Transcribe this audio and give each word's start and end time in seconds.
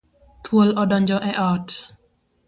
Thuol 0.45 0.69
odonjo 0.83 1.17
e 1.31 1.33
ot. 1.49 1.67